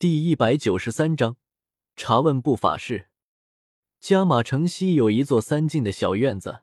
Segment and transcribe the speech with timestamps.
[0.00, 1.36] 第一百九十三章
[1.94, 3.10] 查问部法事。
[4.00, 6.62] 加马城西有一座三进的小院子，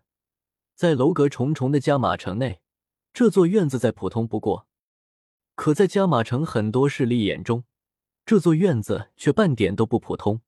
[0.74, 2.62] 在楼阁重重的加马城内，
[3.14, 4.68] 这座院子再普通不过。
[5.54, 7.66] 可在加马城很多势力眼中，
[8.26, 10.42] 这座院子却半点都不普通，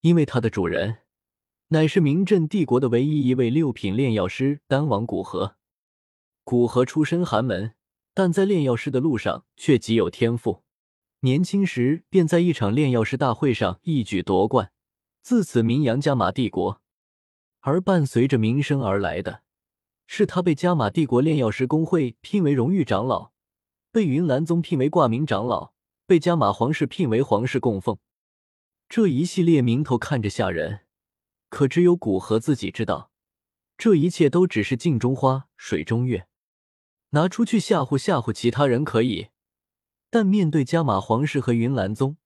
[0.00, 1.02] 因为它的主人
[1.68, 5.54] 乃是明镇帝国的唯一一位六品炼药师丹王古河。
[6.42, 7.76] 古河出身寒门，
[8.12, 10.64] 但在炼药师的路上却极有天赋。
[11.24, 14.70] 年轻时便在一场炼药师大会上一举夺冠，
[15.22, 16.82] 自此名扬加玛帝国。
[17.60, 19.40] 而伴随着名声而来的，
[20.06, 23.32] 是他被加玛帝国炼药师工会聘为荣誉长老，
[23.90, 25.72] 被云岚宗聘为挂名长老，
[26.06, 27.96] 被加玛皇室聘为皇室供奉。
[28.90, 30.80] 这一系列名头看着吓人，
[31.48, 33.10] 可只有古河自己知道，
[33.78, 36.26] 这一切都只是镜中花，水中月。
[37.12, 39.28] 拿出去吓唬吓唬其他人可以。
[40.14, 42.18] 但面对加玛皇室和云岚宗，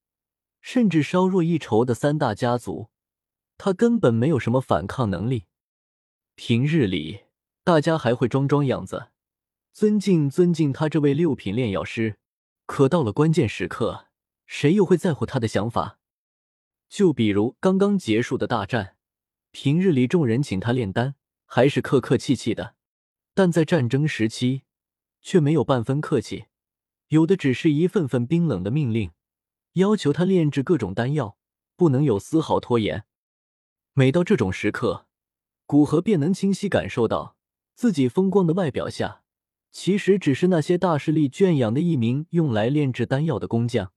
[0.60, 2.90] 甚至稍弱一筹的三大家族，
[3.56, 5.46] 他根本没有什么反抗能力。
[6.34, 7.20] 平日里，
[7.64, 9.08] 大家还会装装样子，
[9.72, 12.18] 尊敬尊敬他这位六品炼药师。
[12.66, 14.08] 可到了关键时刻，
[14.44, 15.98] 谁又会在乎他的想法？
[16.90, 18.96] 就比如刚刚结束的大战，
[19.50, 21.14] 平日里众人请他炼丹，
[21.46, 22.74] 还是客客气气的；
[23.32, 24.64] 但在战争时期，
[25.22, 26.48] 却没有半分客气。
[27.08, 29.12] 有的只是一份份冰冷的命令，
[29.74, 31.38] 要求他炼制各种丹药，
[31.76, 33.04] 不能有丝毫拖延。
[33.94, 35.06] 每到这种时刻，
[35.64, 37.36] 古河便能清晰感受到，
[37.74, 39.22] 自己风光的外表下，
[39.72, 43.92] 其实只是那些大势力圈养的一名用来炼制丹药的工匠，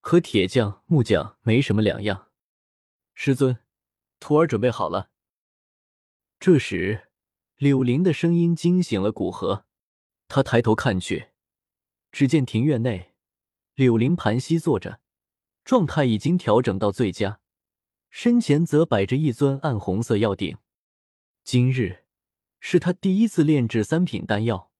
[0.00, 2.28] 和铁匠、木匠没什么两样。
[3.14, 3.58] 师尊，
[4.20, 5.10] 徒儿准备好了。
[6.40, 7.08] 这时，
[7.56, 9.66] 柳林的声音惊醒了古河，
[10.28, 11.31] 他抬头看去。
[12.12, 13.14] 只见庭院内，
[13.74, 15.00] 柳林盘膝坐着，
[15.64, 17.40] 状态已经调整到最佳，
[18.10, 20.58] 身前则摆着一尊暗红色药鼎。
[21.42, 22.04] 今日
[22.60, 24.70] 是他第一次炼制三品丹药，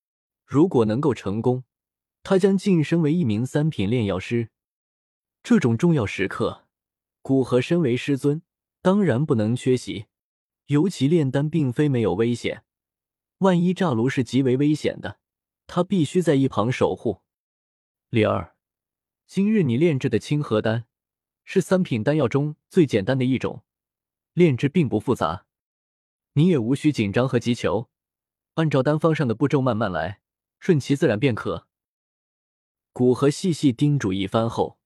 [0.44, 1.64] 如果能够成功，
[2.22, 4.50] 他将晋升为一名三品炼药师。
[5.42, 6.68] 这种重要时刻，
[7.22, 8.42] 古河身为师尊，
[8.82, 10.06] 当然不能缺席。
[10.66, 12.62] 尤其炼丹并非没有危险，
[13.38, 15.18] 万一炸炉是极为危险的。
[15.74, 17.22] 他必须在一旁守护。
[18.10, 18.58] 李儿，
[19.26, 20.84] 今日你炼制的清河丹
[21.44, 23.64] 是三品丹药中最简单的一种，
[24.34, 25.46] 炼制并不复杂，
[26.34, 27.88] 你也无需紧张和急求，
[28.56, 30.20] 按照丹方上的步骤慢慢来，
[30.60, 31.66] 顺其自然便可。
[32.92, 34.78] 古河细细叮嘱一番后，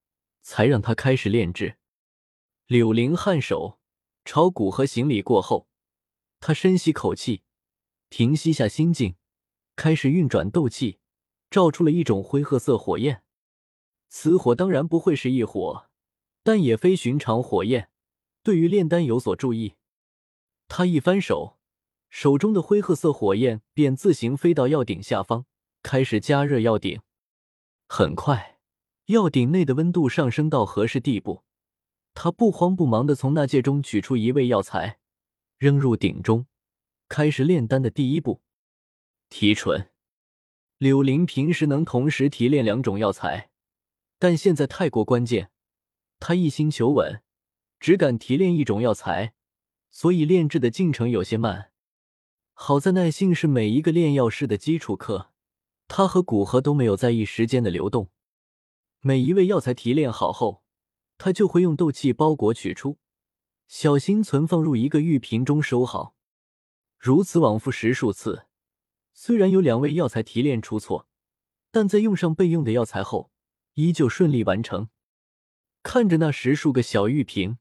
[0.43, 1.79] 才让他开始炼制。
[2.69, 3.81] 柳灵颔首，
[4.25, 5.67] 朝古河行礼过后，
[6.39, 7.43] 他深吸口气，
[8.09, 9.17] 平息下心境。
[9.77, 10.99] 开始运转斗气，
[11.51, 13.23] 照出了一种灰褐色火焰。
[14.09, 15.87] 此火当然不会是异火，
[16.43, 17.91] 但也非寻常火焰。
[18.43, 19.75] 对于炼丹有所注意，
[20.67, 21.59] 他一翻手，
[22.09, 25.45] 手中的灰褐色火焰便自行飞到药鼎下方，
[25.83, 27.01] 开始加热药鼎。
[27.89, 28.59] 很快，
[29.07, 31.43] 药鼎内的温度上升到合适地步。
[32.15, 34.99] 他不慌不忙地从那戒中取出一味药材，
[35.59, 36.47] 扔入鼎中，
[37.09, 38.41] 开始炼丹的第一步。
[39.39, 39.91] 提纯，
[40.79, 43.51] 柳林平时能同时提炼两种药材，
[44.19, 45.51] 但现在太过关键，
[46.19, 47.21] 他一心求稳，
[47.79, 49.35] 只敢提炼一种药材，
[49.91, 51.71] 所以炼制的进程有些慢。
[52.55, 55.33] 好在耐性是每一个炼药师的基础课，
[55.87, 58.09] 他和古河都没有在意时间的流动。
[59.01, 60.63] 每一味药材提炼好后，
[61.19, 62.97] 他就会用斗气包裹取出，
[63.69, 66.15] 小心存放入一个玉瓶中收好，
[66.99, 68.46] 如此往复十数次。
[69.19, 71.09] 虽然有两味药材提炼出错，
[71.71, 73.33] 但在用上备用的药材后，
[73.73, 74.91] 依旧顺利完成。
[75.83, 77.57] 看着那十数个小玉瓶，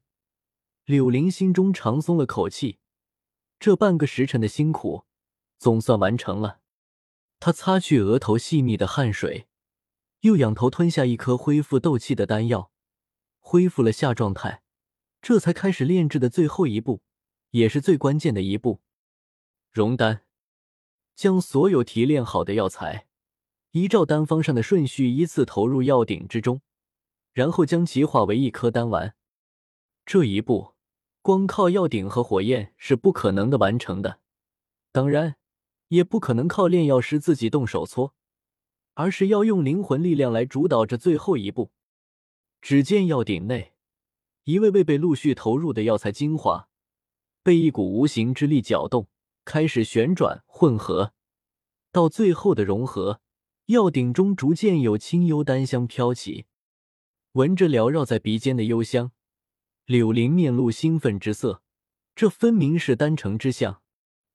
[0.84, 2.78] 柳玲心中长松了口气。
[3.58, 5.06] 这半个时辰的辛苦，
[5.56, 6.60] 总算完成了。
[7.40, 9.48] 他擦去额头细密的汗水，
[10.20, 12.70] 又仰头吞下一颗恢复斗气的丹药，
[13.38, 14.62] 恢复了下状态，
[15.22, 17.00] 这才开始炼制的最后一步，
[17.52, 18.82] 也是最关键的一步——
[19.72, 20.25] 熔丹。
[21.16, 23.06] 将所有提炼好的药材，
[23.70, 26.60] 依照丹方上的顺序依次投入药鼎之中，
[27.32, 29.16] 然后将其化为一颗丹丸。
[30.04, 30.74] 这一步，
[31.22, 34.20] 光靠药鼎和火焰是不可能的完成的，
[34.92, 35.36] 当然，
[35.88, 38.14] 也不可能靠炼药师自己动手搓，
[38.92, 41.72] 而是要用灵魂力量来主导这最后一步。
[42.60, 43.72] 只见药鼎内，
[44.44, 46.68] 一位位被陆续投入的药材精华，
[47.42, 49.08] 被一股无形之力搅动。
[49.46, 51.14] 开始旋转混合，
[51.92, 53.20] 到最后的融合，
[53.66, 56.46] 药鼎中逐渐有清幽丹香飘起。
[57.32, 59.12] 闻着缭绕在鼻尖的幽香，
[59.84, 61.62] 柳林面露兴奋之色。
[62.16, 63.82] 这分明是丹成之象，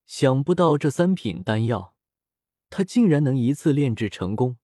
[0.06, 1.94] 想不到这三品丹药，
[2.70, 4.56] 他竟然能一次炼制成功。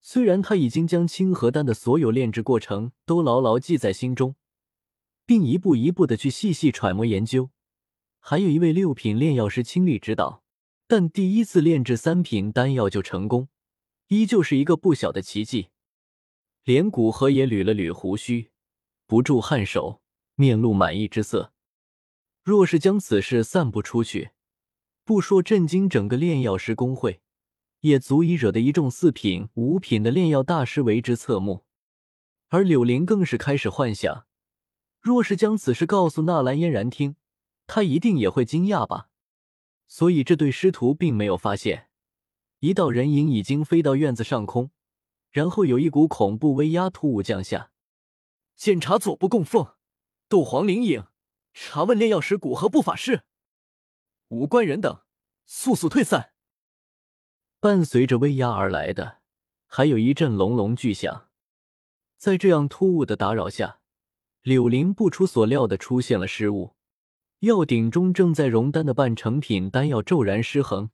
[0.00, 4.36] 虽然他已经将清河丹的所有炼制过程都牢牢记在心中，
[5.26, 7.50] 并一步一步的去细细揣摩研究，
[8.30, 10.42] 还有一位六品炼药师亲力指导，
[10.86, 13.48] 但第一次炼制三品丹药就成功，
[14.08, 15.68] 依旧是一个不小的奇迹。
[16.62, 18.50] 连古河也捋了捋胡须，
[19.06, 20.02] 不住颔首，
[20.34, 21.54] 面露满意之色。
[22.42, 24.32] 若是将此事散布出去，
[25.06, 27.22] 不说震惊整个炼药师工会，
[27.80, 31.64] 也足以惹得一众四品、五品的炼药大师为之侧目。
[32.48, 34.26] 而柳林更是开始幻想，
[35.00, 37.16] 若是将此事告诉纳兰嫣然听，
[37.68, 39.10] 他一定也会惊讶吧。
[39.86, 41.88] 所以这对师徒并没有发现，
[42.58, 44.72] 一道人影已经飞到院子上空。
[45.30, 47.70] 然后有一股恐怖威压突兀降下，
[48.56, 49.74] 检查左部供奉
[50.26, 51.04] 斗皇灵影，
[51.52, 53.24] 查问炼药师古河不法事，
[54.28, 55.02] 无关人等
[55.44, 56.32] 速速退散。
[57.60, 59.18] 伴随着威压而来的，
[59.66, 61.28] 还有一阵隆隆巨响。
[62.16, 63.80] 在这样突兀的打扰下，
[64.40, 66.74] 柳林不出所料的出现了失误，
[67.40, 70.90] 药鼎中正在熔丹的半成品丹药骤然失衡，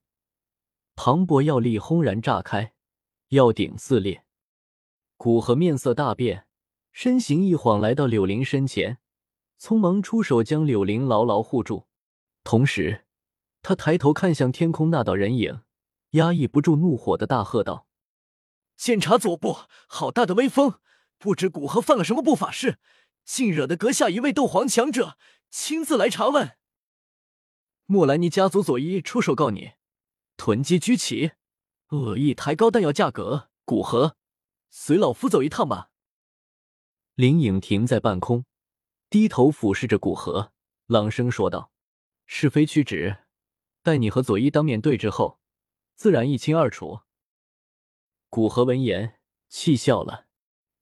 [0.95, 2.75] 磅礴药力轰然炸开，
[3.29, 4.27] 药鼎撕裂。
[5.17, 6.47] 古河面色大变，
[6.93, 8.99] 身形一晃来到柳林身前，
[9.59, 11.87] 匆忙出手将柳林牢牢护住。
[12.43, 13.07] 同时，
[13.63, 15.63] 他抬头看向天空那道人影，
[16.11, 17.87] 压抑不住怒火的大喝道
[18.77, 19.57] ：“监察左部，
[19.87, 20.75] 好大的威风！
[21.17, 22.79] 不知古河犯了什么不法事，
[23.25, 25.17] 竟惹得阁下一位斗皇强者
[25.51, 26.57] 亲自来查问。
[27.87, 29.73] 莫兰尼家族左一出手告你，
[30.37, 31.33] 囤积居奇，
[31.89, 33.51] 恶意抬高弹药价格。
[33.65, 34.17] 古河。”
[34.77, 35.91] 随老夫走一趟吧。
[37.15, 38.45] 林影停在半空，
[39.09, 40.53] 低头俯视着古河，
[40.87, 41.71] 朗声说道
[42.27, 43.19] ：“是非曲直，
[43.85, 45.39] 待你和左一当面对质后，
[45.95, 47.03] 自然一清二楚。”
[48.29, 50.27] 古河闻言气笑了：“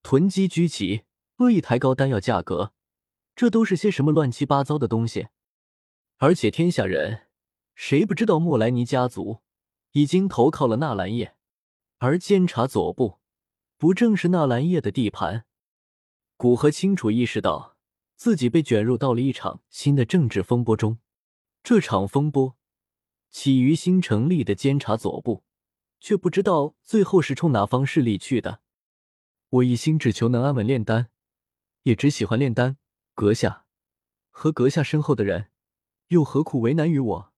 [0.03, 1.05] 囤积居奇，
[1.39, 2.73] 恶意抬高丹药价格，
[3.35, 5.29] 这都是些什么乱七八糟的东西？
[6.19, 7.29] 而且天下人
[7.75, 9.41] 谁不知道莫莱尼家族
[9.93, 11.37] 已经投靠了纳兰叶，
[11.99, 13.19] 而监察左部。”
[13.83, 15.45] 不正是纳兰叶的地盘？
[16.37, 17.77] 古河清楚意识到
[18.15, 21.01] 自己被卷入到了一场新的政治风波中。
[21.65, 22.57] 这场风波
[23.29, 25.43] 起于新成立的监察左部，
[25.99, 28.61] 却不知道最后是冲哪方势力去的。
[29.49, 31.09] 我一心只求能安稳炼丹，
[31.83, 32.77] 也只喜欢炼丹。
[33.15, 33.67] 阁下
[34.31, 35.51] 和阁下身后的人，
[36.09, 37.33] 又何苦为难于我？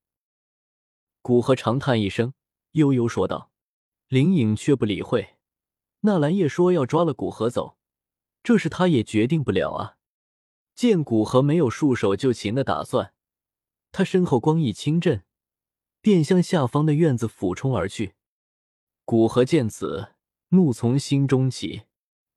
[1.20, 2.35] 古河长叹一声，
[2.73, 3.50] 悠悠说道。
[4.08, 5.37] 林颖却不理会。
[6.00, 7.79] 纳兰叶说要抓了古河走，
[8.43, 9.96] 这是他也决定不了啊。
[10.75, 13.14] 见古河没有束手就擒的打算，
[13.91, 15.25] 他身后光翼轻震，
[16.00, 18.14] 便向下方的院子俯冲而去。
[19.05, 20.14] 古河见此，
[20.50, 21.85] 怒从心中起，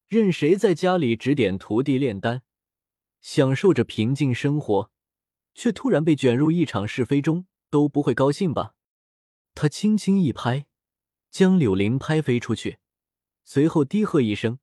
[0.07, 2.41] 任谁在家里指点徒弟炼丹，
[3.19, 4.89] 享受着平静生活，
[5.53, 8.73] 却突然被卷入一场是非中，都不会高兴吧？
[9.53, 10.65] 他轻轻一拍，
[11.29, 12.79] 将柳林拍飞出去。
[13.43, 14.59] 随后低喝一声，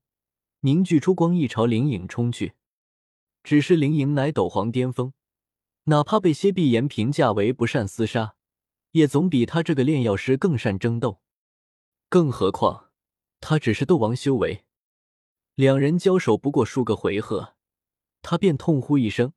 [0.61, 2.55] 凝聚出光翼朝灵影冲去。
[3.43, 5.13] 只是灵影乃斗皇巅峰，
[5.84, 8.36] 哪怕被谢碧言评价为不善厮杀，
[8.93, 11.20] 也总比他这个炼药师更善争斗。
[12.08, 12.91] 更何况
[13.41, 14.65] 他只是斗王修为，
[15.55, 17.55] 两人交手不过数个回合，
[18.23, 19.32] 他便痛呼一声，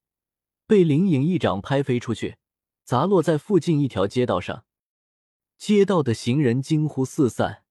[0.66, 2.38] 被灵影一掌拍飞出去，
[2.84, 4.66] 砸落在附近一条街道上。
[5.60, 7.64] 街道的行人惊呼四散。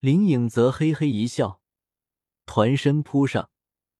[0.00, 1.60] 林影则嘿嘿一笑，
[2.46, 3.50] 团身扑上，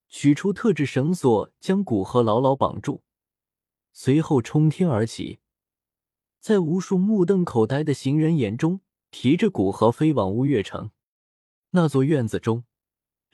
[0.08, 3.02] 取出特制绳索，将古河牢牢绑住，
[3.92, 5.40] 随后冲天而起，
[6.40, 8.80] 在无数目瞪口呆的行人眼中，
[9.10, 10.92] 提着古河飞往乌月城
[11.70, 12.64] 那座院子中。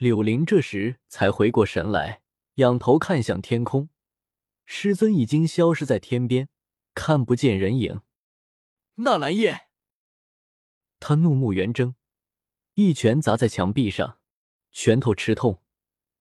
[0.03, 2.23] 柳林这时才回过神来，
[2.55, 3.87] 仰头看向天空，
[4.65, 6.49] 师尊已经消失在天边，
[6.93, 8.01] 看不见人影。
[8.95, 9.69] 纳兰叶，
[10.99, 11.95] 他怒目圆睁。
[12.73, 14.19] 一拳砸在墙壁上，
[14.73, 15.63] 拳头吃痛，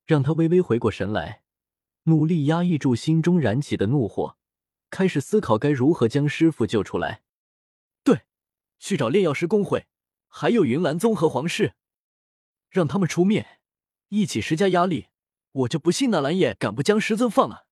[0.05, 1.43] 让他微微回过神来，
[2.05, 4.39] 努力压抑住心中燃起的怒火，
[4.91, 7.25] 开始思考该如何将师傅救出来。
[8.05, 8.21] 对，
[8.79, 9.89] 去找炼药师工会，
[10.29, 11.75] 还有云岚宗和皇室，
[12.71, 13.59] 让他们出面，
[14.13, 15.07] 一起施加压力。
[15.53, 17.65] 我就不信那蓝叶敢不将师尊放了。